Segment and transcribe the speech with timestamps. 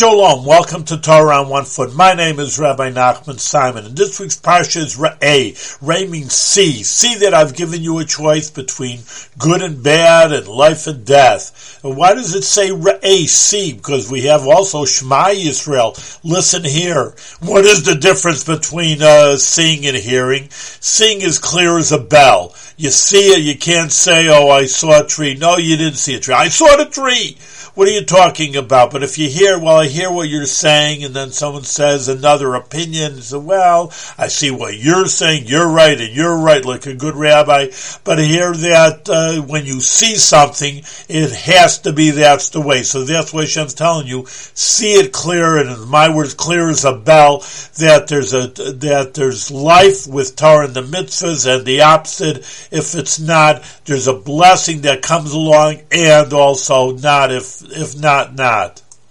[0.00, 1.94] Shalom, welcome to Torah on One Foot.
[1.94, 5.76] My name is Rabbi Nachman Simon, and this week's parsha is Re'eh.
[5.86, 6.82] Re means see.
[6.82, 9.00] See that I've given you a choice between
[9.38, 11.80] good and bad and life and death.
[11.84, 13.74] And why does it say Re'eh, see?
[13.74, 15.92] Because we have also Shema Yisrael,
[16.24, 17.14] listen here.
[17.42, 20.48] What is the difference between uh, seeing and hearing?
[20.50, 22.54] Seeing is clear as a bell.
[22.80, 25.34] You see it, you can't say, oh, I saw a tree.
[25.34, 26.32] No, you didn't see a tree.
[26.32, 27.36] I saw the tree.
[27.74, 28.90] What are you talking about?
[28.90, 32.54] But if you hear, well, I hear what you're saying, and then someone says another
[32.54, 36.94] opinion, so, well, I see what you're saying, you're right, and you're right, like a
[36.94, 37.68] good rabbi.
[38.02, 42.60] But I hear that uh, when you see something, it has to be that's the
[42.60, 42.82] way.
[42.82, 46.84] So that's why Hashem's telling you, see it clear, and in my words, clear as
[46.84, 47.38] a bell,
[47.78, 52.94] that there's a that there's life with Torah and the mitzvahs, and the opposite, if
[52.94, 58.82] it's not, there's a blessing that comes along, and also not if if not not.